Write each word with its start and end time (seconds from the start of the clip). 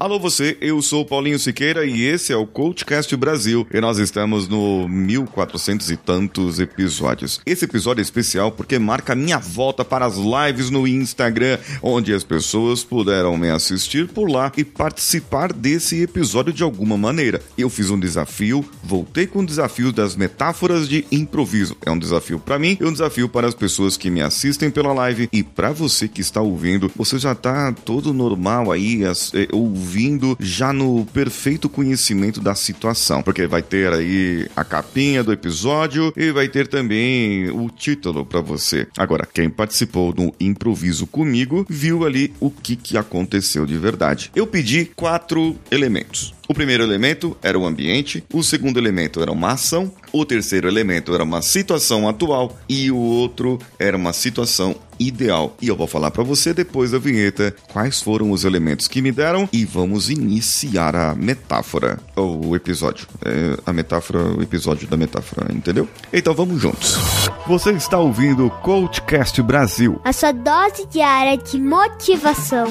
Alô 0.00 0.16
você, 0.16 0.56
eu 0.60 0.80
sou 0.80 1.04
Paulinho 1.04 1.40
Siqueira 1.40 1.84
e 1.84 2.04
esse 2.04 2.32
é 2.32 2.36
o 2.36 2.46
Coachcast 2.46 3.16
Brasil 3.16 3.66
e 3.74 3.80
nós 3.80 3.98
estamos 3.98 4.46
no 4.46 4.86
1400 4.86 5.90
e 5.90 5.96
tantos 5.96 6.60
episódios. 6.60 7.40
Esse 7.44 7.64
episódio 7.64 8.00
é 8.00 8.04
especial 8.04 8.52
porque 8.52 8.78
marca 8.78 9.16
minha 9.16 9.38
volta 9.38 9.84
para 9.84 10.06
as 10.06 10.14
lives 10.14 10.70
no 10.70 10.86
Instagram, 10.86 11.58
onde 11.82 12.14
as 12.14 12.22
pessoas 12.22 12.84
puderam 12.84 13.36
me 13.36 13.50
assistir 13.50 14.06
por 14.06 14.30
lá 14.30 14.52
e 14.56 14.62
participar 14.62 15.52
desse 15.52 16.00
episódio 16.00 16.52
de 16.52 16.62
alguma 16.62 16.96
maneira. 16.96 17.42
Eu 17.58 17.68
fiz 17.68 17.90
um 17.90 17.98
desafio, 17.98 18.64
voltei 18.84 19.26
com 19.26 19.40
o 19.40 19.46
desafio 19.46 19.90
das 19.90 20.14
metáforas 20.14 20.88
de 20.88 21.04
improviso. 21.10 21.76
É 21.84 21.90
um 21.90 21.98
desafio 21.98 22.38
para 22.38 22.56
mim 22.56 22.78
e 22.80 22.84
um 22.84 22.92
desafio 22.92 23.28
para 23.28 23.48
as 23.48 23.54
pessoas 23.54 23.96
que 23.96 24.10
me 24.10 24.20
assistem 24.20 24.70
pela 24.70 24.92
live 24.92 25.28
e 25.32 25.42
para 25.42 25.72
você 25.72 26.06
que 26.06 26.20
está 26.20 26.40
ouvindo, 26.40 26.88
você 26.94 27.18
já 27.18 27.34
tá 27.34 27.72
todo 27.72 28.14
normal 28.14 28.70
aí, 28.70 29.02
é, 29.02 29.48
ouvindo 29.50 29.87
ouvindo 29.88 30.36
já 30.38 30.70
no 30.70 31.06
perfeito 31.06 31.66
conhecimento 31.66 32.40
da 32.40 32.54
situação, 32.54 33.22
porque 33.22 33.46
vai 33.46 33.62
ter 33.62 33.90
aí 33.90 34.46
a 34.54 34.62
capinha 34.62 35.24
do 35.24 35.32
episódio 35.32 36.12
e 36.14 36.30
vai 36.30 36.46
ter 36.46 36.68
também 36.68 37.48
o 37.50 37.70
título 37.70 38.26
para 38.26 38.42
você. 38.42 38.86
Agora, 38.98 39.26
quem 39.26 39.48
participou 39.48 40.12
do 40.12 40.34
improviso 40.38 41.06
comigo 41.06 41.64
viu 41.70 42.04
ali 42.04 42.34
o 42.38 42.50
que, 42.50 42.76
que 42.76 42.98
aconteceu 42.98 43.64
de 43.64 43.78
verdade. 43.78 44.30
Eu 44.36 44.46
pedi 44.46 44.84
quatro 44.94 45.56
elementos. 45.70 46.34
O 46.46 46.54
primeiro 46.54 46.82
elemento 46.82 47.36
era 47.42 47.58
o 47.58 47.66
ambiente, 47.66 48.24
o 48.32 48.42
segundo 48.42 48.78
elemento 48.78 49.22
era 49.22 49.30
uma 49.32 49.52
ação, 49.52 49.92
o 50.12 50.24
terceiro 50.24 50.66
elemento 50.66 51.14
era 51.14 51.22
uma 51.22 51.42
situação 51.42 52.08
atual 52.08 52.58
e 52.68 52.90
o 52.90 52.96
outro 52.96 53.58
era 53.78 53.96
uma 53.96 54.12
situação 54.12 54.74
ideal. 54.98 55.56
E 55.60 55.68
eu 55.68 55.76
vou 55.76 55.86
falar 55.86 56.10
para 56.10 56.22
você 56.22 56.52
depois 56.52 56.90
da 56.90 56.98
vinheta 56.98 57.54
quais 57.72 58.00
foram 58.00 58.30
os 58.30 58.44
elementos 58.44 58.88
que 58.88 59.02
me 59.02 59.12
deram 59.12 59.48
e 59.52 59.64
vamos 59.64 60.10
iniciar 60.10 60.94
a 60.96 61.14
metáfora, 61.14 61.98
ou 62.16 62.48
o 62.48 62.56
episódio. 62.56 63.06
É, 63.24 63.58
a 63.64 63.72
metáfora, 63.72 64.22
o 64.22 64.42
episódio 64.42 64.88
da 64.88 64.96
metáfora, 64.96 65.52
entendeu? 65.52 65.88
Então 66.12 66.34
vamos 66.34 66.60
juntos. 66.60 66.98
Você 67.46 67.72
está 67.72 67.98
ouvindo 67.98 68.46
o 68.46 68.50
Coachcast 68.50 69.40
Brasil. 69.42 70.00
A 70.04 70.12
sua 70.12 70.32
dose 70.32 70.86
diária 70.86 71.36
de 71.36 71.58
motivação. 71.60 72.66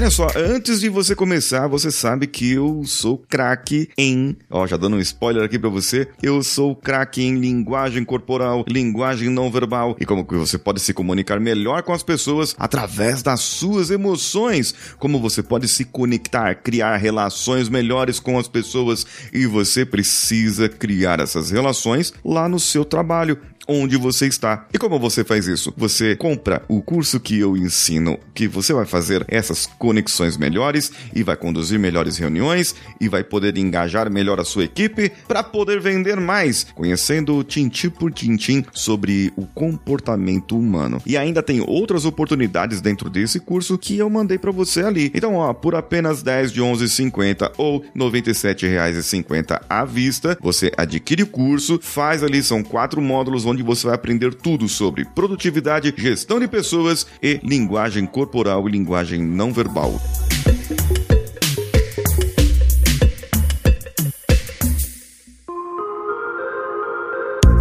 Olha 0.00 0.10
só, 0.10 0.28
antes 0.34 0.80
de 0.80 0.88
você 0.88 1.14
começar, 1.14 1.68
você 1.68 1.90
sabe 1.90 2.26
que 2.26 2.52
eu 2.52 2.82
sou 2.86 3.18
craque 3.18 3.90
em. 3.98 4.34
Ó, 4.48 4.66
já 4.66 4.78
dando 4.78 4.96
um 4.96 5.00
spoiler 5.00 5.44
aqui 5.44 5.58
para 5.58 5.68
você. 5.68 6.08
Eu 6.22 6.42
sou 6.42 6.74
craque 6.74 7.22
em 7.22 7.38
linguagem 7.38 8.02
corporal, 8.02 8.64
linguagem 8.66 9.28
não 9.28 9.50
verbal 9.50 9.94
e 10.00 10.06
como 10.06 10.24
que 10.24 10.34
você 10.36 10.56
pode 10.56 10.80
se 10.80 10.94
comunicar 10.94 11.38
melhor 11.38 11.82
com 11.82 11.92
as 11.92 12.02
pessoas 12.02 12.56
através 12.58 13.22
das 13.22 13.40
suas 13.40 13.90
emoções. 13.90 14.74
Como 14.98 15.20
você 15.20 15.42
pode 15.42 15.68
se 15.68 15.84
conectar, 15.84 16.54
criar 16.54 16.96
relações 16.96 17.68
melhores 17.68 18.18
com 18.18 18.38
as 18.38 18.48
pessoas 18.48 19.06
e 19.34 19.44
você 19.44 19.84
precisa 19.84 20.66
criar 20.66 21.20
essas 21.20 21.50
relações 21.50 22.10
lá 22.24 22.48
no 22.48 22.58
seu 22.58 22.86
trabalho 22.86 23.38
onde 23.70 23.96
você 23.96 24.26
está. 24.26 24.66
E 24.74 24.78
como 24.78 24.98
você 24.98 25.22
faz 25.22 25.46
isso? 25.46 25.72
Você 25.76 26.16
compra 26.16 26.62
o 26.68 26.82
curso 26.82 27.20
que 27.20 27.38
eu 27.38 27.56
ensino, 27.56 28.18
que 28.34 28.48
você 28.48 28.72
vai 28.72 28.84
fazer 28.84 29.24
essas 29.28 29.66
conexões 29.66 30.36
melhores 30.36 30.90
e 31.14 31.22
vai 31.22 31.36
conduzir 31.36 31.78
melhores 31.78 32.16
reuniões 32.16 32.74
e 33.00 33.08
vai 33.08 33.22
poder 33.22 33.56
engajar 33.56 34.10
melhor 34.10 34.40
a 34.40 34.44
sua 34.44 34.64
equipe 34.64 35.12
para 35.28 35.44
poder 35.44 35.80
vender 35.80 36.16
mais, 36.16 36.66
conhecendo 36.74 37.44
tintim 37.44 37.90
por 37.90 38.12
tintim 38.12 38.64
sobre 38.72 39.32
o 39.36 39.46
comportamento 39.46 40.58
humano. 40.58 41.00
E 41.06 41.16
ainda 41.16 41.42
tem 41.42 41.60
outras 41.60 42.04
oportunidades 42.04 42.80
dentro 42.80 43.08
desse 43.08 43.38
curso 43.38 43.78
que 43.78 43.96
eu 43.96 44.10
mandei 44.10 44.38
para 44.38 44.50
você 44.50 44.82
ali. 44.82 45.12
Então, 45.14 45.34
ó, 45.36 45.54
por 45.54 45.76
apenas 45.76 46.22
10 46.22 46.52
de 46.52 46.60
11,50 46.60 47.52
ou 47.56 47.80
R$ 47.80 47.88
97,50 47.96 49.62
à 49.68 49.84
vista, 49.84 50.36
você 50.40 50.72
adquire 50.76 51.22
o 51.22 51.26
curso, 51.26 51.78
faz 51.80 52.24
ali 52.24 52.42
são 52.42 52.62
quatro 52.62 53.00
módulos 53.00 53.46
onde 53.46 53.59
onde 53.60 53.62
você 53.62 53.86
vai 53.86 53.94
aprender 53.94 54.34
tudo 54.34 54.68
sobre 54.68 55.04
produtividade, 55.04 55.94
gestão 55.96 56.40
de 56.40 56.48
pessoas 56.48 57.06
e 57.22 57.38
linguagem 57.42 58.06
corporal 58.06 58.66
e 58.68 58.72
linguagem 58.72 59.22
não 59.22 59.52
verbal. 59.52 60.00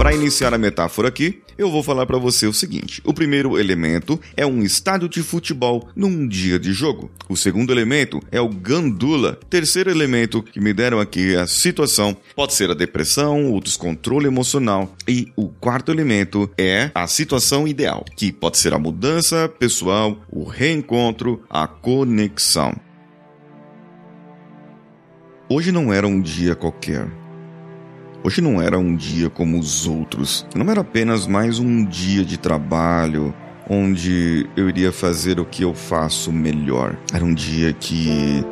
Para 0.10 0.18
iniciar 0.18 0.56
a 0.56 0.58
metáfora 0.58 1.08
aqui, 1.08 1.40
eu 1.56 1.70
vou 1.70 1.84
falar 1.84 2.04
para 2.08 2.18
você 2.18 2.48
o 2.48 2.54
seguinte: 2.54 3.00
o 3.06 3.14
primeiro 3.14 3.60
elemento 3.60 4.20
é 4.36 4.44
um 4.44 4.64
estádio 4.64 5.08
de 5.08 5.22
futebol 5.22 5.88
num 5.96 6.28
dia 6.28 6.58
de 6.58 6.74
jogo. 6.74 7.12
O 7.30 7.38
segundo 7.38 7.72
elemento 7.72 8.20
é 8.32 8.42
o 8.42 8.50
gandula. 8.50 9.40
Terceiro 9.52 9.92
elemento 9.92 10.42
que 10.42 10.60
me 10.60 10.74
deram 10.74 11.00
aqui 11.00 11.36
é 11.36 11.42
a 11.42 11.46
situação. 11.46 12.18
Pode 12.36 12.56
ser 12.56 12.72
a 12.72 12.74
depressão, 12.74 13.54
o 13.54 13.62
descontrole 13.62 14.26
emocional. 14.26 14.96
E 15.08 15.32
o 15.36 15.48
quarto 15.48 15.92
elemento 15.92 16.50
é 16.58 16.90
a 16.96 17.06
situação 17.06 17.68
ideal, 17.68 18.04
que 18.16 18.32
pode 18.32 18.58
ser 18.58 18.74
a 18.74 18.80
mudança 18.80 19.48
pessoal, 19.48 20.18
o 20.28 20.44
reencontro, 20.44 21.44
a 21.48 21.68
conexão. 21.68 22.76
Hoje 25.48 25.72
não 25.72 25.94
era 25.94 26.08
um 26.08 26.20
dia 26.20 26.56
qualquer. 26.56 27.08
Hoje 28.22 28.42
não 28.42 28.62
era 28.62 28.78
um 28.78 28.96
dia 28.96 29.30
como 29.30 29.58
os 29.58 29.88
outros. 29.88 30.46
Não 30.54 30.70
era 30.70 30.82
apenas 30.82 31.26
mais 31.26 31.58
um 31.58 31.86
dia 31.86 32.26
de 32.26 32.38
trabalho 32.38 33.34
onde 33.70 34.50
eu 34.58 34.68
iria 34.68 34.92
fazer 34.92 35.40
o 35.40 35.46
que 35.46 35.64
eu 35.64 35.74
faço 35.74 36.32
melhor. 36.32 36.98
Era 37.14 37.24
um 37.24 37.34
dia 37.34 37.72
que 37.72 38.44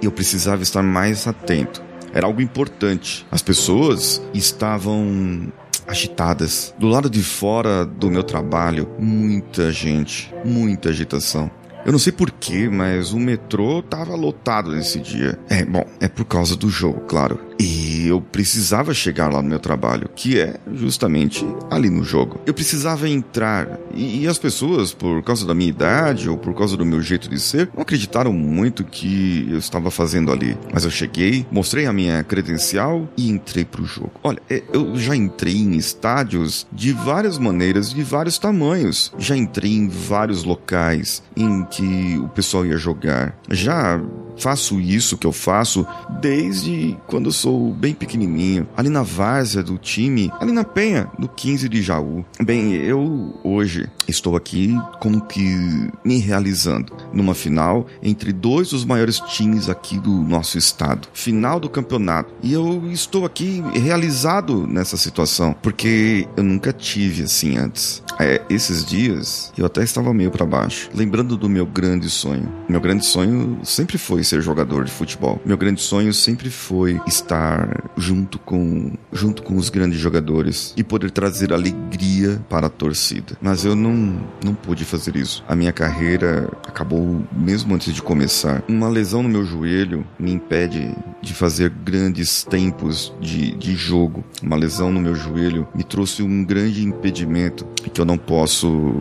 eu 0.00 0.12
precisava 0.12 0.62
estar 0.62 0.82
mais 0.82 1.26
atento. 1.26 1.82
Era 2.12 2.26
algo 2.26 2.40
importante. 2.40 3.26
As 3.30 3.42
pessoas 3.42 4.22
estavam 4.32 5.52
agitadas. 5.88 6.74
Do 6.78 6.86
lado 6.86 7.10
de 7.10 7.22
fora 7.22 7.84
do 7.84 8.10
meu 8.10 8.22
trabalho, 8.22 8.88
muita 8.98 9.72
gente, 9.72 10.32
muita 10.44 10.90
agitação. 10.90 11.50
Eu 11.84 11.92
não 11.92 11.98
sei 11.98 12.12
porquê, 12.12 12.68
mas 12.68 13.12
o 13.12 13.18
metrô 13.18 13.80
tava 13.80 14.16
lotado 14.16 14.72
nesse 14.72 14.98
dia. 14.98 15.38
É, 15.48 15.64
bom, 15.64 15.84
é 16.00 16.08
por 16.08 16.24
causa 16.24 16.56
do 16.56 16.68
jogo, 16.68 17.02
claro. 17.02 17.38
E 17.58 18.06
eu 18.06 18.20
precisava 18.20 18.92
chegar 18.92 19.32
lá 19.32 19.42
no 19.42 19.48
meu 19.48 19.58
trabalho, 19.58 20.08
que 20.14 20.38
é 20.38 20.58
justamente 20.74 21.46
ali 21.70 21.88
no 21.88 22.04
jogo. 22.04 22.40
Eu 22.46 22.54
precisava 22.54 23.08
entrar. 23.08 23.78
E, 23.94 24.22
e, 24.22 24.28
as 24.28 24.38
pessoas, 24.38 24.92
por 24.92 25.22
causa 25.22 25.46
da 25.46 25.54
minha 25.54 25.70
idade 25.70 26.28
ou 26.28 26.36
por 26.36 26.54
causa 26.54 26.76
do 26.76 26.84
meu 26.84 27.00
jeito 27.00 27.28
de 27.28 27.40
ser, 27.40 27.70
não 27.74 27.82
acreditaram 27.82 28.32
muito 28.32 28.84
que 28.84 29.46
eu 29.50 29.58
estava 29.58 29.90
fazendo 29.90 30.30
ali. 30.30 30.56
Mas 30.72 30.84
eu 30.84 30.90
cheguei, 30.90 31.46
mostrei 31.50 31.86
a 31.86 31.92
minha 31.92 32.22
credencial 32.22 33.08
e 33.16 33.30
entrei 33.30 33.64
pro 33.64 33.84
jogo. 33.84 34.12
Olha, 34.22 34.40
é, 34.50 34.62
eu 34.72 34.96
já 34.96 35.16
entrei 35.16 35.56
em 35.56 35.76
estádios 35.76 36.66
de 36.72 36.92
várias 36.92 37.38
maneiras, 37.38 37.92
de 37.92 38.02
vários 38.02 38.38
tamanhos. 38.38 39.12
Já 39.18 39.36
entrei 39.36 39.72
em 39.72 39.88
vários 39.88 40.44
locais 40.44 41.22
em 41.36 41.64
que 41.64 42.18
o 42.18 42.28
pessoal 42.28 42.66
ia 42.66 42.76
jogar. 42.76 43.38
Já 43.50 44.00
faço 44.38 44.80
isso 44.80 45.16
que 45.16 45.26
eu 45.26 45.32
faço 45.32 45.86
desde 46.20 46.96
quando 47.06 47.26
eu 47.26 47.32
sou 47.32 47.72
bem 47.72 47.94
pequenininho, 47.94 48.68
ali 48.76 48.88
na 48.88 49.02
várzea 49.02 49.62
do 49.62 49.78
time, 49.78 50.30
ali 50.40 50.52
na 50.52 50.64
Penha, 50.64 51.10
do 51.18 51.28
15 51.28 51.68
de 51.68 51.82
Jaú. 51.82 52.24
Bem, 52.40 52.74
eu 52.74 53.34
hoje 53.42 53.88
estou 54.08 54.36
aqui 54.36 54.76
como 55.00 55.22
que 55.22 55.90
me 56.04 56.18
realizando 56.18 56.92
numa 57.12 57.34
final 57.34 57.86
entre 58.02 58.32
dois 58.32 58.70
dos 58.70 58.84
maiores 58.84 59.20
times 59.20 59.68
aqui 59.68 59.98
do 59.98 60.10
nosso 60.10 60.58
estado, 60.58 61.08
final 61.12 61.58
do 61.58 61.68
campeonato. 61.68 62.32
E 62.42 62.52
eu 62.52 62.90
estou 62.90 63.24
aqui 63.24 63.62
realizado 63.74 64.66
nessa 64.66 64.96
situação, 64.96 65.54
porque 65.62 66.26
eu 66.36 66.42
nunca 66.42 66.72
tive 66.72 67.24
assim 67.24 67.56
antes. 67.56 68.02
É, 68.18 68.40
esses 68.48 68.84
dias 68.84 69.52
eu 69.58 69.66
até 69.66 69.82
estava 69.82 70.12
meio 70.14 70.30
para 70.30 70.46
baixo, 70.46 70.88
lembrando 70.94 71.36
do 71.36 71.48
meu 71.48 71.66
grande 71.66 72.08
sonho. 72.08 72.50
Meu 72.68 72.80
grande 72.80 73.04
sonho 73.04 73.58
sempre 73.62 73.98
foi 73.98 74.24
ser 74.26 74.40
jogador 74.42 74.84
de 74.84 74.90
futebol. 74.90 75.40
Meu 75.44 75.56
grande 75.56 75.80
sonho 75.80 76.12
sempre 76.12 76.50
foi 76.50 77.00
estar 77.06 77.90
junto 77.96 78.38
com 78.38 78.92
junto 79.12 79.42
com 79.42 79.56
os 79.56 79.70
grandes 79.70 79.98
jogadores 79.98 80.74
e 80.76 80.84
poder 80.84 81.10
trazer 81.10 81.52
alegria 81.52 82.40
para 82.48 82.66
a 82.66 82.70
torcida. 82.70 83.36
Mas 83.40 83.64
eu 83.64 83.74
não 83.74 84.20
não 84.44 84.54
pude 84.54 84.84
fazer 84.84 85.16
isso. 85.16 85.44
A 85.48 85.56
minha 85.56 85.72
carreira 85.72 86.50
acabou 86.66 87.24
mesmo 87.32 87.74
antes 87.74 87.94
de 87.94 88.02
começar. 88.02 88.62
Uma 88.68 88.88
lesão 88.88 89.22
no 89.22 89.28
meu 89.28 89.44
joelho 89.44 90.06
me 90.18 90.32
impede 90.32 90.94
de 91.22 91.34
fazer 91.34 91.70
grandes 91.70 92.44
tempos 92.44 93.12
de, 93.20 93.52
de 93.56 93.74
jogo. 93.74 94.24
Uma 94.42 94.56
lesão 94.56 94.92
no 94.92 95.00
meu 95.00 95.14
joelho 95.14 95.66
me 95.74 95.84
trouxe 95.84 96.22
um 96.22 96.44
grande 96.44 96.84
impedimento 96.84 97.66
que 97.92 98.00
eu 98.00 98.04
não 98.04 98.18
posso 98.18 98.94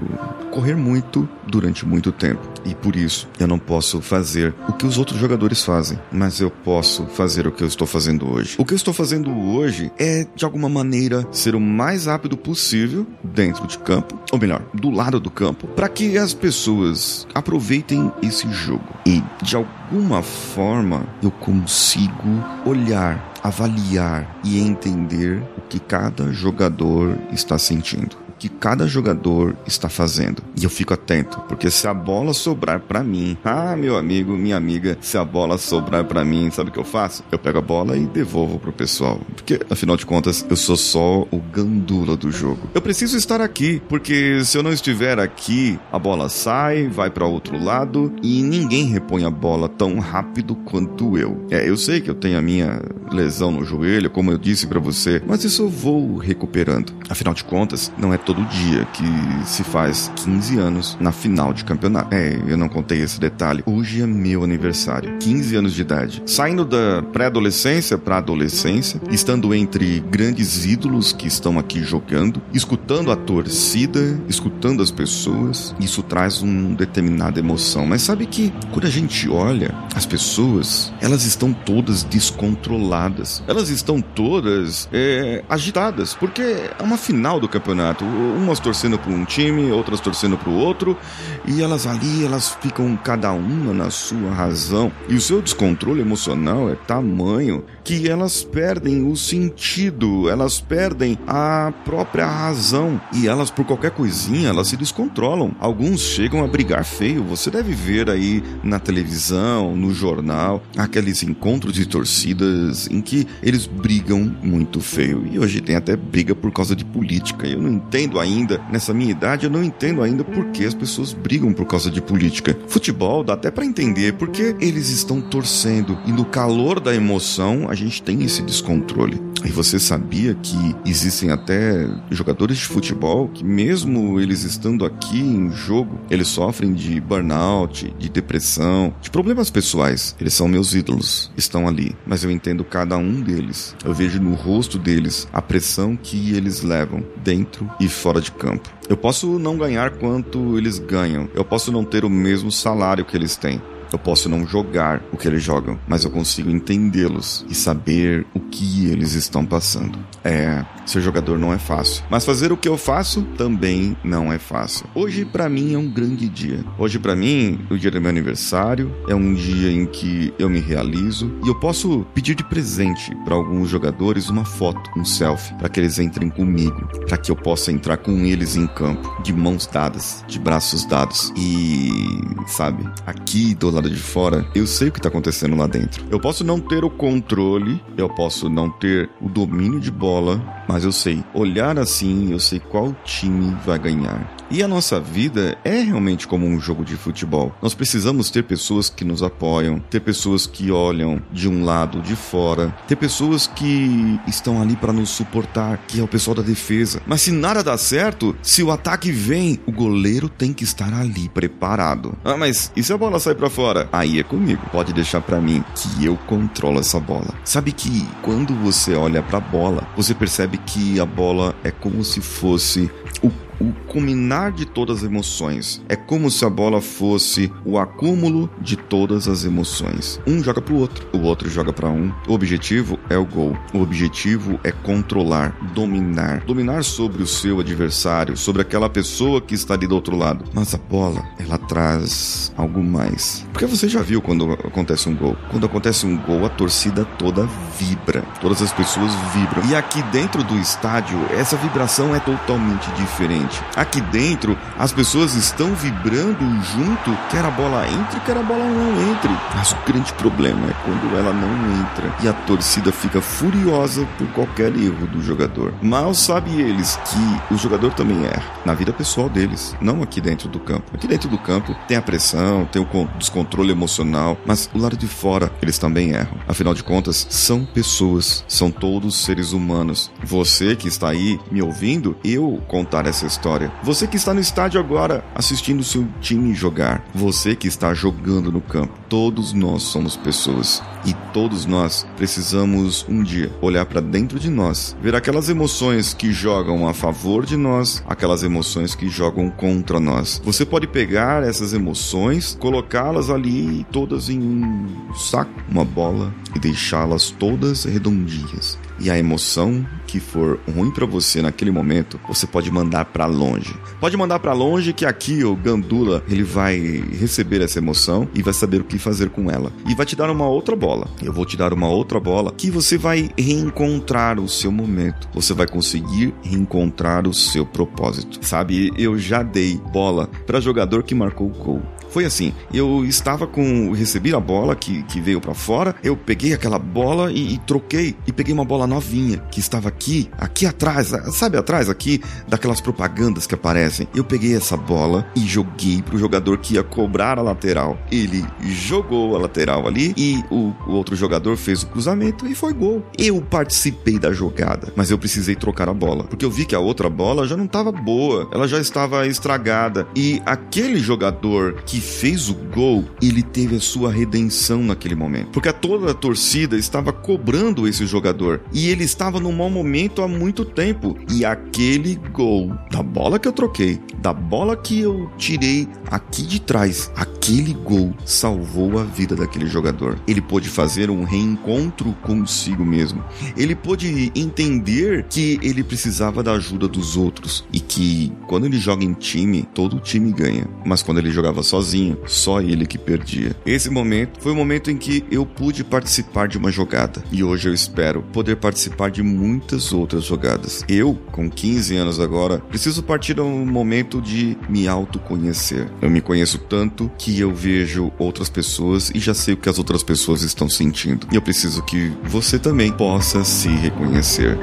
correr 0.52 0.76
muito 0.76 1.28
durante 1.48 1.86
muito 1.86 2.12
tempo. 2.12 2.42
E 2.66 2.74
por 2.74 2.96
isso 2.96 3.28
eu 3.40 3.48
não 3.48 3.60
posso 3.60 4.02
fazer 4.02 4.54
o 4.68 4.74
que 4.74 4.86
os 4.86 4.98
outros 4.98 5.15
jogadores 5.18 5.64
fazem, 5.64 6.00
mas 6.12 6.40
eu 6.40 6.50
posso 6.50 7.06
fazer 7.06 7.48
o 7.48 7.52
que 7.52 7.64
eu 7.64 7.68
estou 7.68 7.88
fazendo 7.88 8.32
hoje. 8.32 8.56
O 8.58 8.66
que 8.66 8.74
eu 8.74 8.78
estou 8.78 8.94
fazendo 8.94 9.32
hoje 9.32 9.92
é, 9.98 10.26
de 10.36 10.46
alguma 10.46 10.70
maneira, 10.70 11.28
ser 11.32 11.56
o 11.56 11.60
mais 11.60 12.06
rápido 12.06 12.38
possível 12.38 13.06
dentro 13.24 13.68
de 13.68 13.78
campo, 13.80 14.20
ou 14.32 14.40
melhor, 14.40 14.62
do 14.74 14.90
lado 14.90 15.20
do 15.20 15.30
campo, 15.30 15.68
para 15.68 15.90
que 15.90 16.18
as 16.18 16.34
pessoas 16.34 17.28
aproveitem 17.34 18.12
esse 18.22 18.50
jogo. 18.52 18.86
E 19.06 19.24
de 19.42 19.56
alguma 19.56 20.22
forma 20.22 21.06
eu 21.22 21.32
consigo 21.32 22.44
olhar 22.66 23.34
avaliar 23.46 24.40
e 24.44 24.60
entender 24.60 25.40
o 25.56 25.62
que 25.62 25.80
cada 25.80 26.32
jogador 26.32 27.16
está 27.32 27.60
sentindo 27.60 28.25
que 28.46 28.50
cada 28.50 28.86
jogador 28.86 29.56
está 29.66 29.90
fazendo. 29.90 30.44
E 30.56 30.64
eu 30.64 30.70
fico 30.70 30.94
atento, 30.94 31.42
porque 31.48 31.72
se 31.72 31.88
a 31.88 31.94
bola 31.94 32.32
sobrar 32.32 32.80
para 32.80 33.04
mim, 33.04 33.36
ah, 33.44 33.76
meu 33.76 33.98
amigo, 33.98 34.34
minha 34.34 34.56
amiga, 34.56 34.98
se 35.02 35.18
a 35.18 35.26
bola 35.26 35.58
sobrar 35.58 36.06
para 36.06 36.24
mim, 36.24 36.52
sabe 36.52 36.70
o 36.70 36.74
que 36.74 36.80
eu 36.80 36.84
faço? 36.84 37.24
Eu 37.32 37.40
pego 37.40 37.58
a 37.58 37.62
bola 37.62 37.98
e 37.98 38.06
devolvo 38.06 38.60
pro 38.60 38.72
pessoal. 38.72 39.20
Porque, 39.36 39.60
afinal 39.68 39.98
de 39.98 40.06
contas, 40.06 40.46
eu 40.48 40.56
sou 40.56 40.78
só 40.78 41.22
o 41.32 41.42
gandula 41.52 42.16
do 42.16 42.32
jogo. 42.32 42.70
Eu 42.74 42.82
preciso 42.82 43.18
estar 43.18 43.42
aqui, 43.42 43.82
porque 43.90 44.44
se 44.46 44.58
eu 44.58 44.62
não 44.62 44.72
estiver 44.72 45.18
aqui, 45.20 45.80
a 45.92 45.98
bola 45.98 46.30
sai, 46.30 46.88
vai 46.88 47.10
para 47.10 47.26
outro 47.26 47.58
lado 47.58 48.14
e 48.22 48.44
ninguém 48.44 48.86
repõe 48.86 49.26
a 49.26 49.32
bola 49.32 49.68
tão 49.68 49.98
rápido 49.98 50.56
quanto 50.56 51.18
eu. 51.18 51.48
É, 51.50 51.68
eu 51.68 51.78
sei 51.78 52.00
que 52.00 52.12
eu 52.12 52.16
tenho 52.16 52.38
a 52.38 52.42
minha 52.44 52.80
lesão 53.12 53.52
no 53.52 53.66
joelho, 53.66 54.10
como 54.10 54.32
eu 54.32 54.38
disse 54.38 54.68
para 54.68 54.80
você, 54.80 55.22
mas 55.26 55.44
isso 55.44 55.64
eu 55.64 55.70
vou 55.70 56.18
recuperando. 56.18 56.94
Afinal 57.10 57.34
de 57.34 57.44
contas, 57.44 57.92
não 57.98 58.14
é 58.14 58.18
todo 58.18 58.35
dia 58.44 58.86
que 58.94 59.06
se 59.46 59.64
faz 59.64 60.12
15 60.16 60.58
anos 60.58 60.98
na 61.00 61.12
final 61.12 61.54
de 61.54 61.64
campeonato. 61.64 62.14
É, 62.14 62.40
eu 62.48 62.58
não 62.58 62.68
contei 62.68 63.02
esse 63.02 63.20
detalhe. 63.20 63.64
Hoje 63.66 64.02
é 64.02 64.06
meu 64.06 64.44
aniversário, 64.44 65.18
15 65.20 65.56
anos 65.56 65.74
de 65.74 65.82
idade. 65.82 66.24
Saindo 66.26 66.66
da 66.66 67.02
pré-adolescência 67.02 67.98
para 67.98 68.18
adolescência, 68.18 69.00
estando 69.10 69.54
entre 69.54 70.00
grandes 70.10 70.66
ídolos 70.66 71.14
que 71.14 71.28
estão 71.28 71.58
aqui 71.60 71.84
jogando, 71.84 72.42
escutando 72.54 73.12
a 73.12 73.16
torcida, 73.16 74.20
escutando 74.28 74.82
as 74.82 74.92
pessoas, 74.92 75.76
isso 75.80 76.04
traz 76.04 76.42
uma 76.42 76.76
determinada 76.76 77.40
emoção. 77.40 77.86
Mas 77.86 78.02
sabe 78.02 78.26
que 78.26 78.54
quando 78.72 78.86
a 78.86 78.90
gente 78.90 79.30
olha 79.30 79.74
as 79.96 80.06
pessoas, 80.06 80.94
elas 81.02 81.26
estão 81.26 81.54
todas 81.54 82.04
descontroladas, 82.04 83.44
elas 83.48 83.70
estão 83.70 84.02
todas 84.02 84.90
é, 84.92 85.44
agitadas, 85.50 86.14
porque 86.14 86.42
é 86.42 86.84
uma 86.84 86.98
final 86.98 87.40
do 87.40 87.48
campeonato 87.48 88.06
umas 88.16 88.60
torcendo 88.60 88.98
para 88.98 89.12
um 89.12 89.26
time, 89.26 89.72
outras 89.72 90.00
torcendo 90.00 90.38
para 90.38 90.50
o 90.50 90.56
outro, 90.56 90.98
e 91.46 91.62
elas 91.62 91.86
ali, 91.86 92.24
elas 92.24 92.56
ficam 92.62 92.96
cada 92.98 93.32
uma 93.32 93.74
na 93.74 93.90
sua 93.90 94.32
razão. 94.32 94.92
E 95.08 95.16
o 95.16 95.22
seu 95.22 95.42
descontrole 95.42 96.02
emocional 96.02 96.70
é 96.70 96.76
tamanho 96.76 97.64
que 97.84 98.10
elas 98.10 98.44
perdem 98.44 99.10
o 99.10 99.16
sentido, 99.16 100.30
elas 100.30 100.60
perdem 100.60 101.18
a 101.28 101.72
própria 101.84 102.26
razão 102.26 103.00
e 103.14 103.28
elas 103.28 103.52
por 103.52 103.66
qualquer 103.66 103.92
coisinha, 103.92 104.50
elas 104.50 104.68
se 104.68 104.78
descontrolam. 104.78 105.56
Alguns 105.60 106.02
chegam 106.02 106.44
a 106.44 106.48
brigar 106.48 106.84
feio. 106.84 107.24
Você 107.26 107.52
deve 107.52 107.74
ver 107.74 108.10
aí 108.10 108.44
na 108.64 108.80
televisão, 108.80 109.76
no 109.76 109.94
jornal, 109.94 110.64
aqueles 110.78 111.22
encontros 111.24 111.74
de 111.74 111.86
torcidas 111.86 112.88
em 112.90 113.02
que 113.02 113.28
eles 113.42 113.68
brigam 113.68 114.36
muito 114.42 114.80
feio. 114.80 115.28
E 115.32 115.40
hoje 115.40 115.62
tem 115.62 115.76
até 115.76 115.96
briga 115.96 116.34
por 116.34 116.52
causa 116.52 116.76
de 116.76 116.86
política. 116.86 117.48
Eu 117.48 117.62
não 117.62 117.72
entendo 117.72 118.05
entendo 118.06 118.20
ainda, 118.20 118.62
nessa 118.72 118.94
minha 118.94 119.12
idade, 119.12 119.46
eu 119.46 119.50
não 119.50 119.64
entendo 119.64 120.02
ainda 120.04 120.24
por 120.24 120.46
que 120.52 120.64
as 120.64 120.74
pessoas 120.74 121.12
brigam 121.12 121.52
por 121.52 121.66
causa 121.66 121.90
de 121.90 122.02
política. 122.02 122.56
Futebol 122.68 123.24
dá 123.24 123.34
até 123.34 123.50
para 123.50 123.66
entender 123.66 124.14
porque 124.14 124.56
eles 124.60 124.90
estão 124.90 125.20
torcendo 125.20 125.98
e 126.06 126.12
no 126.12 126.24
calor 126.24 126.80
da 126.80 126.94
emoção 126.94 127.68
a 127.68 127.74
gente 127.74 128.02
tem 128.04 128.24
esse 128.24 128.42
descontrole. 128.44 129.20
E 129.46 129.52
você 129.52 129.80
sabia 129.80 130.34
que 130.34 130.76
existem 130.86 131.30
até 131.30 131.88
jogadores 132.10 132.58
de 132.58 132.66
futebol 132.66 133.28
que, 133.28 133.44
mesmo 133.44 134.20
eles 134.20 134.44
estando 134.44 134.84
aqui 134.84 135.20
em 135.20 135.52
jogo, 135.52 136.00
eles 136.10 136.28
sofrem 136.28 136.74
de 136.74 137.00
burnout, 137.00 137.94
de 138.00 138.10
depressão, 138.10 138.92
de 139.00 139.12
problemas 139.12 139.52
pessoais. 139.52 140.16
Eles 140.20 140.34
são 140.34 140.48
meus 140.48 140.74
ídolos, 140.74 141.32
estão 141.38 141.68
ali, 141.68 141.96
mas 142.08 142.24
eu 142.24 142.32
entendo 142.32 142.64
cada 142.64 142.98
um 142.98 143.22
deles. 143.22 143.76
Eu 143.86 143.94
vejo 143.94 144.20
no 144.20 144.34
rosto 144.34 144.80
deles 144.80 145.28
a 145.32 145.44
pressão 145.44 145.96
que 145.96 146.34
eles 146.34 146.64
levam 146.64 147.06
dentro 147.24 147.70
e 147.80 147.88
fora 147.96 148.22
de 148.22 148.32
campo. 148.32 148.70
Eu 148.88 148.96
posso 148.96 149.40
não 149.40 149.58
ganhar 149.58 149.92
quanto 149.92 150.58
eles 150.58 150.78
ganham, 150.78 151.28
eu 151.34 151.44
posso 151.44 151.72
não 151.72 151.84
ter 151.84 152.06
o 152.06 152.10
mesmo 152.10 152.52
salário 152.52 153.06
que 153.06 153.18
eles 153.18 153.36
têm, 153.36 153.62
eu 153.96 154.00
posso 154.00 154.28
não 154.28 154.46
jogar 154.46 155.02
o 155.12 155.18
que 155.18 155.28
eles 155.28 155.42
jogam, 155.42 155.80
mas 155.88 156.04
eu 156.04 156.12
consigo 156.12 156.50
entendê-los 156.50 157.46
e 157.50 157.56
saber 157.56 158.26
o 158.34 158.40
que 158.40 158.90
eles 158.90 159.14
estão 159.14 159.46
passando. 159.46 159.98
É, 160.24 160.66
ser 160.86 161.02
jogador 161.02 161.40
não 161.40 161.54
é 161.54 161.58
fácil, 161.58 162.04
mas 162.10 162.26
fazer 162.26 162.52
o 162.52 162.58
que 162.58 162.68
eu 162.68 162.78
faço 162.78 163.24
também 163.38 163.96
não 164.04 164.32
é 164.32 164.38
fácil. 164.38 164.86
Hoje 164.94 165.24
para 165.24 165.48
mim 165.48 165.74
é 165.74 165.78
um 165.78 165.90
grande 165.90 166.28
dia. 166.28 166.64
Hoje 166.78 167.00
para 167.00 167.16
mim, 167.16 167.60
o 167.70 167.78
dia 167.78 167.90
do 167.90 168.02
meu 168.02 168.10
aniversário 168.10 168.94
é 169.08 169.16
um 169.16 169.34
dia 169.34 169.72
em 169.72 169.86
que 169.86 170.34
eu 170.38 170.50
me 170.50 170.60
realizo 170.60 171.32
e 171.44 171.48
eu 171.48 171.56
posso 171.56 172.06
pedir 172.14 172.36
de 172.36 172.44
presente 172.44 173.16
para 173.24 173.36
alguns 173.36 173.70
jogadores 173.70 174.30
uma 174.30 174.44
foto, 174.44 174.90
um 174.98 175.06
selfie, 175.06 175.54
para 175.56 175.70
que 175.70 175.80
eles 175.80 176.00
entrem 176.00 176.30
comigo, 176.30 176.88
para 177.08 177.18
que 177.18 177.32
eu 177.32 177.36
possa 177.36 177.72
entrar 177.72 177.98
com 177.98 178.26
eles 178.26 178.56
em 178.56 178.68
campo, 178.68 179.22
de 179.24 179.32
mãos 179.32 179.66
dadas, 179.68 180.24
de 180.28 180.40
braços 180.40 180.86
dados 180.86 181.32
e, 181.38 182.20
sabe, 182.48 182.84
aqui 183.06 183.56
do 183.56 183.70
lado 183.70 183.85
de 183.90 184.00
fora, 184.00 184.46
eu 184.56 184.66
sei 184.68 184.90
o 184.90 184.92
que 184.92 185.02
tá 185.02 185.10
acontecendo 185.10 185.56
lá 185.56 185.68
dentro. 185.68 186.06
Eu 186.10 186.20
posso 186.20 186.44
não 186.44 186.60
ter 186.60 186.84
o 186.84 186.90
controle, 186.90 187.82
eu 187.98 188.10
posso 188.10 188.50
não 188.50 188.70
ter 188.70 189.10
o 189.22 189.30
domínio 189.30 189.80
de 189.80 189.92
bola, 189.92 190.42
mas 190.68 190.84
eu 190.84 190.92
sei 190.92 191.24
olhar 191.34 191.78
assim, 191.78 192.32
eu 192.32 192.40
sei 192.40 192.60
qual 192.60 192.96
time 193.04 193.56
vai 193.66 193.80
ganhar. 193.80 194.35
E 194.50 194.62
a 194.62 194.68
nossa 194.68 195.00
vida 195.00 195.58
é 195.64 195.80
realmente 195.80 196.28
como 196.28 196.46
um 196.46 196.60
jogo 196.60 196.86
de 196.86 196.96
futebol. 196.96 197.54
Nós 197.62 197.74
precisamos 197.74 198.30
ter 198.30 198.44
pessoas 198.44 198.90
que 198.90 199.04
nos 199.04 199.24
apoiam, 199.24 199.80
ter 199.80 200.00
pessoas 200.00 200.46
que 200.46 200.72
olham 200.72 201.22
de 201.32 201.50
um 201.50 201.64
lado 201.64 202.02
de 202.02 202.16
fora, 202.16 202.76
ter 202.88 202.96
pessoas 202.96 203.48
que 203.48 204.20
estão 204.28 204.62
ali 204.62 204.76
para 204.76 204.94
nos 204.94 205.10
suportar, 205.10 205.78
que 205.88 206.00
é 206.00 206.04
o 206.04 206.08
pessoal 206.08 206.36
da 206.36 206.44
defesa. 206.44 207.02
Mas 207.08 207.22
se 207.22 207.32
nada 207.32 207.64
dá 207.64 207.78
certo, 207.78 208.36
se 208.42 208.62
o 208.62 208.72
ataque 208.72 209.12
vem, 209.12 209.60
o 209.66 209.72
goleiro 209.72 210.30
tem 210.30 210.54
que 210.54 210.64
estar 210.64 210.94
ali 210.94 211.28
preparado. 211.30 212.16
Ah, 212.24 212.38
mas 212.38 212.72
e 212.76 212.84
se 212.84 212.94
a 212.94 212.98
bola 212.98 213.20
sai 213.20 213.36
para 213.36 213.50
fora? 213.50 213.90
Aí 213.92 214.20
é 214.20 214.24
comigo. 214.24 214.62
Pode 214.72 214.94
deixar 214.94 215.22
para 215.22 215.42
mim 215.42 215.64
que 215.76 216.06
eu 216.06 216.16
controlo 216.28 216.80
essa 216.80 217.00
bola. 217.00 217.34
Sabe 217.44 217.72
que 217.72 218.08
quando 218.22 218.54
você 218.54 218.94
olha 218.94 219.24
para 219.24 219.38
a 219.38 219.42
bola, 219.42 219.88
você 219.96 220.14
percebe 220.14 220.58
que 220.60 221.00
a 221.00 221.06
bola 221.06 221.56
é 221.64 221.72
como 221.72 222.04
se 222.04 222.22
fosse 222.22 222.90
o 223.22 223.30
o 223.60 223.72
culminar 223.88 224.52
de 224.52 224.66
todas 224.66 224.98
as 224.98 225.04
emoções. 225.04 225.82
É 225.88 225.96
como 225.96 226.30
se 226.30 226.44
a 226.46 226.50
bola 226.50 226.82
fosse 226.82 227.52
o 227.66 227.78
acúmulo 227.78 228.50
de 228.60 228.76
todas 228.76 229.28
as 229.28 229.46
emoções. 229.46 230.20
Um 230.28 230.44
joga 230.44 230.62
para 230.62 230.74
o 230.74 230.78
outro, 230.78 231.08
o 231.14 231.22
outro 231.22 231.50
joga 231.50 231.72
para 231.72 231.90
um. 231.90 232.12
O 232.28 232.34
objetivo 232.34 233.00
é 233.10 233.18
o 233.18 233.26
gol. 233.26 233.58
O 233.74 233.82
objetivo 233.82 234.60
é 234.64 234.72
controlar, 234.72 235.56
dominar, 235.74 236.42
dominar 236.46 236.84
sobre 236.84 237.24
o 237.24 237.28
seu 237.28 237.60
adversário, 237.60 238.36
sobre 238.36 238.62
aquela 238.62 238.90
pessoa 238.90 239.42
que 239.42 239.56
está 239.56 239.74
ali 239.74 239.88
do 239.88 239.96
outro 239.96 240.16
lado. 240.16 240.46
Mas 240.54 240.74
a 240.74 240.78
bola, 240.78 241.24
ela 241.40 241.58
traz 241.58 242.54
algo 242.58 242.84
mais. 242.84 243.46
Porque 243.52 243.66
você 243.66 243.88
já 243.88 244.02
viu 244.02 244.22
quando 244.22 244.52
acontece 244.54 245.08
um 245.10 245.16
gol? 245.16 245.38
Quando 245.50 245.66
acontece 245.66 246.06
um 246.06 246.18
gol, 246.18 246.46
a 246.46 246.50
torcida 246.50 247.06
toda 247.18 247.48
vibra. 247.80 248.24
Todas 248.42 248.62
as 248.62 248.74
pessoas 248.74 249.12
vibram. 249.34 249.64
E 249.70 249.76
aqui 249.76 250.02
dentro 250.04 250.44
do 250.44 250.58
estádio, 250.58 251.18
essa 251.32 251.56
vibração 251.58 252.16
é 252.16 252.20
totalmente 252.20 252.90
diferente 252.92 253.45
Aqui 253.76 254.02
dentro, 254.02 254.58
as 254.78 254.92
pessoas 254.92 255.36
estão 255.36 255.74
vibrando 255.76 256.40
junto, 256.64 257.18
quer 257.30 257.44
a 257.46 257.52
bola 257.52 257.88
entre, 257.88 258.20
quer 258.22 258.38
a 258.38 258.44
bola 258.44 258.64
não 258.64 259.12
entre. 259.12 259.32
Mas 259.56 259.72
o 259.72 259.78
grande 259.86 260.14
problema 260.14 260.68
é 260.68 260.74
quando 260.84 261.18
ela 261.18 261.34
não 261.34 261.82
entra 261.82 262.14
e 262.22 262.28
a 262.28 262.34
torcida 262.34 262.92
fica 262.92 263.22
furiosa 263.22 264.08
por 264.18 264.28
qualquer 264.28 264.76
erro 264.76 265.08
do 265.08 265.22
jogador. 265.22 265.74
Mal 265.82 266.14
sabe 266.14 266.60
eles 266.60 267.00
que 267.06 267.54
o 267.54 267.58
jogador 267.58 267.94
também 267.94 268.26
erra 268.26 268.44
na 268.66 268.74
vida 268.74 268.92
pessoal 268.94 269.30
deles, 269.30 269.76
não 269.80 270.02
aqui 270.02 270.20
dentro 270.20 270.50
do 270.50 270.60
campo. 270.60 270.92
Aqui 270.94 271.08
dentro 271.08 271.30
do 271.30 271.38
campo 271.38 271.76
tem 271.88 271.98
a 271.98 272.02
pressão, 272.02 272.66
tem 272.66 272.82
o 272.82 273.08
descontrole 273.18 273.72
emocional, 273.72 274.38
mas 274.46 274.68
do 274.68 274.80
lado 274.80 274.98
de 274.98 275.08
fora 275.08 275.52
eles 275.62 275.78
também 275.78 276.12
erram. 276.12 276.38
Afinal 276.48 276.74
de 276.74 276.84
contas, 276.84 277.28
são 277.30 277.66
pessoas, 277.66 278.44
são 278.48 278.72
todos 278.72 279.24
seres 279.24 279.52
humanos. 279.52 280.12
Você 280.24 280.76
que 280.76 280.88
está 280.88 281.10
aí 281.10 281.40
me 281.52 281.62
ouvindo, 281.62 282.16
eu 282.24 282.62
contar 282.68 283.06
essa 283.06 283.26
história. 283.36 283.72
Você 283.84 284.08
que 284.08 284.16
está 284.16 284.34
no 284.34 284.40
estádio 284.40 284.80
agora 284.80 285.24
assistindo 285.36 285.84
seu 285.84 286.08
time 286.22 286.54
jogar. 286.54 287.06
Você 287.14 287.56
que 287.56 287.68
está 287.68 287.94
jogando 287.94 288.52
no 288.52 288.62
campo. 288.62 288.94
Todos 289.10 289.54
nós 289.54 289.84
somos 289.84 290.16
pessoas 290.16 290.82
e 291.06 291.14
todos 291.34 291.66
nós 291.66 292.08
precisamos 292.16 293.06
um 293.08 293.22
dia 293.22 293.52
olhar 293.62 293.86
para 293.86 294.02
dentro 294.02 294.40
de 294.40 294.50
nós, 294.50 294.96
ver 295.02 295.16
aquelas 295.16 295.50
emoções 295.50 296.14
que 296.14 296.32
jogam 296.32 296.88
a 296.88 296.94
favor 296.94 297.46
de 297.46 297.56
nós, 297.56 298.04
aquelas 298.08 298.42
emoções 298.42 298.96
que 298.96 299.10
jogam 299.10 299.50
contra 299.50 300.00
nós. 300.00 300.42
Você 300.44 300.66
pode 300.66 300.88
pegar 300.88 301.44
essas 301.44 301.74
emoções, 301.74 302.58
colocá-las 302.60 303.30
ali 303.30 303.86
todas 303.92 304.30
em 304.30 304.40
um 304.40 305.14
saco, 305.16 305.52
uma 305.70 305.86
bola 305.86 306.34
e 306.56 306.60
deixá-las 306.60 307.30
todas 307.30 307.84
redondinhas 307.84 308.78
e 309.00 309.10
a 309.10 309.18
emoção 309.18 309.86
que 310.16 310.20
for 310.22 310.58
ruim 310.74 310.92
para 310.92 311.06
você 311.06 311.42
naquele 311.42 311.72
momento, 311.72 312.18
você 312.26 312.48
pode 312.48 312.72
mandar 312.72 313.04
para 313.04 313.26
longe. 313.26 313.76
Pode 314.00 314.16
mandar 314.16 314.40
para 314.40 314.54
longe 314.54 314.94
que 314.94 315.06
aqui 315.06 315.44
o 315.44 315.54
Gandula, 315.58 316.24
ele 316.30 316.44
vai 316.44 316.78
receber 317.20 317.62
essa 317.62 317.80
emoção 317.80 318.26
e 318.34 318.42
vai 318.42 318.54
saber 318.54 318.80
o 318.80 318.86
que 318.86 318.98
fazer 318.98 319.30
com 319.30 319.52
ela. 319.52 319.74
E 319.86 319.94
vai 319.94 320.06
te 320.06 320.16
dar 320.16 320.30
uma 320.30 320.48
outra 320.48 320.74
bola. 320.74 321.10
Eu 321.22 321.34
vou 321.34 321.46
te 321.46 321.58
dar 321.58 321.74
uma 321.74 321.90
outra 321.90 322.18
bola 322.18 322.54
que 322.56 322.72
você 322.72 322.98
vai 322.98 323.30
reencontrar 323.38 324.40
o 324.40 324.48
seu 324.48 324.72
momento. 324.72 325.28
Você 325.34 325.54
vai 325.54 325.68
conseguir 325.68 326.34
reencontrar 326.42 327.28
o 327.28 327.34
seu 327.34 327.66
propósito. 327.66 328.40
Sabe, 328.42 328.94
eu 328.98 329.20
já 329.20 329.44
dei 329.44 329.82
bola 329.92 330.30
para 330.48 330.62
jogador 330.62 331.04
que 331.04 331.14
marcou 331.14 331.48
o 331.48 331.50
gol 331.50 331.82
foi 332.16 332.24
assim: 332.24 332.54
eu 332.74 333.04
estava 333.04 333.46
com. 333.46 333.92
recebi 333.92 334.34
a 334.34 334.40
bola 334.40 334.74
que, 334.74 335.04
que 335.04 335.20
veio 335.20 335.42
para 335.42 335.54
fora, 335.54 335.94
eu 336.02 336.16
peguei 336.16 336.54
aquela 336.54 336.80
bola 336.80 337.30
e, 337.30 337.56
e, 337.56 337.58
troquei. 337.58 338.16
E 338.26 338.32
peguei 338.32 338.54
uma 338.54 338.64
bola 338.64 338.88
novinha 338.88 339.40
que 339.52 339.60
estava 339.60 339.90
aqui, 339.90 340.05
aqui 340.38 340.66
atrás, 340.66 341.12
sabe 341.32 341.58
atrás 341.58 341.90
aqui, 341.90 342.22
daquelas 342.48 342.80
propagandas 342.80 343.48
que 343.48 343.56
aparecem. 343.56 344.08
Eu 344.14 344.24
peguei 344.24 344.56
essa 344.56 344.78
bola 344.78 345.26
e 345.36 345.42
joguei 345.42 346.02
pro 346.02 346.18
jogador 346.18 346.58
que 346.60 346.76
ia 346.76 346.84
cobrar 346.84 347.40
a 347.40 347.42
lateral. 347.42 347.98
Ele 348.12 348.46
jogou 348.62 349.36
a 349.36 349.40
lateral 349.40 349.88
ali 349.88 350.14
e 350.16 350.44
o, 350.52 350.74
o 350.88 350.92
outro 350.92 351.16
jogador 351.16 351.58
fez 351.58 351.84
o 351.84 351.88
cruzamento 351.88 352.46
e 352.46 352.54
foi 352.54 352.74
gol. 352.74 353.04
Eu 353.18 353.42
participei 353.42 354.20
da 354.20 354.32
jogada, 354.32 354.94
mas 354.96 355.10
eu 355.10 355.18
precisei 355.18 355.56
trocar 355.56 355.90
a 355.90 355.94
bola, 355.94 356.26
porque 356.26 356.46
eu 356.46 356.52
vi 356.52 356.66
que 356.66 356.76
a 356.76 356.80
outra 356.80 357.10
bola 357.10 357.48
já 357.48 357.58
não 357.58 357.66
estava 357.66 357.92
boa, 357.92 358.50
ela 358.52 358.68
já 358.68 358.80
estava 358.80 359.26
estragada. 359.26 360.08
E 360.16 360.42
aquele 360.46 360.98
jogador 360.98 361.82
que 361.86 362.00
fez 362.00 362.50
o 362.50 362.54
gol, 362.54 363.06
ele 363.22 363.42
teve 363.42 363.76
a 363.76 363.82
sua 363.82 364.12
redenção 364.12 364.84
naquele 364.84 365.16
momento. 365.16 365.50
Porque 365.52 365.72
toda 365.74 366.12
a 366.12 366.14
torcida 366.14 366.78
estava 366.78 367.12
cobrando 367.12 367.88
esse 367.88 368.06
jogador. 368.06 368.62
E 368.72 368.90
ele 368.90 369.04
estava 369.04 369.40
num 369.40 369.52
mau 369.52 369.70
momento 369.70 369.85
há 370.22 370.28
muito 370.28 370.66
tempo. 370.66 371.18
E 371.32 371.46
aquele 371.46 372.16
gol, 372.32 372.72
da 372.92 373.02
bola 373.04 373.40
que 373.40 373.48
eu 373.48 373.54
troquei, 373.54 374.00
da 374.20 374.34
bola 374.34 374.76
que 374.76 375.00
eu 375.00 375.30
tirei 375.38 375.88
aqui 376.10 376.44
de 376.44 376.60
trás, 376.60 377.12
aquele 377.16 377.74
gol 377.74 378.14
salvou 378.26 379.00
a 379.00 379.04
vida 379.04 379.36
daquele 379.36 379.68
jogador. 379.68 380.20
Ele 380.28 380.42
pôde 380.42 380.70
fazer 380.70 381.10
um 381.10 381.24
reencontro 381.24 382.14
consigo 382.22 382.84
mesmo. 382.84 383.24
Ele 383.56 383.76
pôde 383.76 384.32
entender 384.36 385.26
que 385.30 385.60
ele 385.62 385.84
precisava 385.84 386.42
da 386.42 386.54
ajuda 386.54 386.88
dos 386.88 387.16
outros. 387.18 387.66
E 387.72 387.80
que 387.80 388.32
quando 388.48 388.66
ele 388.66 388.80
joga 388.80 389.04
em 389.04 389.14
time, 389.14 389.68
todo 389.74 390.00
time 390.00 390.32
ganha. 390.32 390.68
Mas 390.86 391.04
quando 391.04 391.20
ele 391.20 391.32
jogava 391.32 391.62
sozinho, 391.64 392.18
só 392.26 392.62
ele 392.62 392.86
que 392.86 392.98
perdia. 392.98 393.56
Esse 393.66 393.90
momento 393.90 394.40
foi 394.42 394.52
o 394.52 394.56
momento 394.56 394.90
em 394.90 394.98
que 394.98 395.24
eu 395.30 395.46
pude 395.46 395.84
participar 395.84 396.48
de 396.48 396.58
uma 396.58 396.72
jogada 396.72 397.24
e 397.32 397.44
hoje 397.44 397.70
eu 397.70 397.74
espero 397.74 398.22
poder 398.34 398.56
participar 398.58 399.12
de 399.12 399.22
muitas 399.22 399.75
outras 399.94 400.24
jogadas. 400.24 400.84
Eu, 400.88 401.18
com 401.32 401.50
15 401.50 401.96
anos 401.96 402.20
agora, 402.20 402.60
preciso 402.60 403.04
partir 403.04 403.40
a 403.40 403.44
um 403.44 403.66
momento 403.66 404.22
de 404.22 404.58
me 404.70 404.88
autoconhecer. 404.88 405.90
Eu 406.02 406.10
me 406.10 406.22
conheço 406.22 406.58
tanto 406.58 407.12
que 407.18 407.40
eu 407.40 407.54
vejo 407.54 408.12
outras 408.18 408.50
pessoas 408.50 409.12
e 409.14 409.20
já 409.20 409.34
sei 409.34 409.54
o 409.54 409.58
que 409.58 409.70
as 409.70 409.78
outras 409.78 410.04
pessoas 410.04 410.42
estão 410.42 410.70
sentindo. 410.70 411.28
E 411.32 411.36
eu 411.36 411.42
preciso 411.42 411.84
que 411.84 412.12
você 412.24 412.60
também 412.60 412.92
possa 412.92 413.44
se 413.44 413.70
reconhecer. 413.70 414.58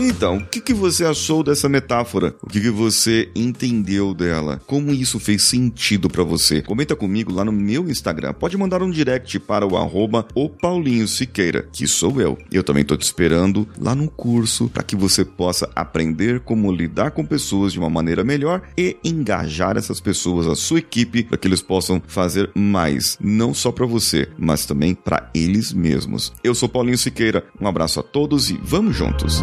Então, 0.00 0.36
o 0.36 0.46
que, 0.46 0.60
que 0.60 0.72
você 0.72 1.04
achou 1.04 1.42
dessa 1.42 1.68
metáfora? 1.68 2.36
O 2.40 2.46
que, 2.46 2.60
que 2.60 2.70
você 2.70 3.28
entendeu 3.34 4.14
dela? 4.14 4.62
Como 4.64 4.92
isso 4.92 5.18
fez 5.18 5.42
sentido 5.42 6.08
para 6.08 6.22
você? 6.22 6.62
Comenta 6.62 6.94
comigo 6.94 7.32
lá 7.32 7.44
no 7.44 7.50
meu 7.50 7.90
Instagram. 7.90 8.32
Pode 8.32 8.56
mandar 8.56 8.80
um 8.80 8.90
direct 8.90 9.40
para 9.40 9.66
o 9.66 9.76
arroba 9.76 10.24
o 10.36 10.48
Paulinho 10.48 11.08
Siqueira, 11.08 11.66
que 11.72 11.88
sou 11.88 12.20
eu. 12.20 12.38
Eu 12.52 12.62
também 12.62 12.84
tô 12.84 12.96
te 12.96 13.02
esperando 13.02 13.68
lá 13.76 13.92
no 13.92 14.08
curso 14.08 14.68
para 14.68 14.84
que 14.84 14.94
você 14.94 15.24
possa 15.24 15.68
aprender 15.74 16.38
como 16.40 16.70
lidar 16.70 17.10
com 17.10 17.26
pessoas 17.26 17.72
de 17.72 17.80
uma 17.80 17.90
maneira 17.90 18.22
melhor 18.22 18.62
e 18.78 18.96
engajar 19.02 19.76
essas 19.76 19.98
pessoas, 20.00 20.46
a 20.46 20.54
sua 20.54 20.78
equipe, 20.78 21.24
para 21.24 21.36
que 21.36 21.48
eles 21.48 21.60
possam 21.60 22.00
fazer 22.06 22.52
mais, 22.54 23.18
não 23.20 23.52
só 23.52 23.72
para 23.72 23.84
você, 23.84 24.28
mas 24.38 24.64
também 24.64 24.94
para 24.94 25.28
eles 25.34 25.72
mesmos. 25.72 26.32
Eu 26.44 26.54
sou 26.54 26.68
Paulinho 26.68 26.96
Siqueira. 26.96 27.44
Um 27.60 27.66
abraço 27.66 27.98
a 27.98 28.02
todos 28.04 28.48
e 28.48 28.60
vamos 28.62 28.94
juntos. 28.94 29.42